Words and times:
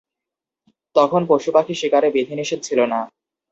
তখন 0.95 1.21
পশুপাখি 1.29 1.73
শিকারে 1.75 2.09
বিধিনিষেধ 2.15 2.59
ছিল 2.63 2.79
না। 2.85 2.99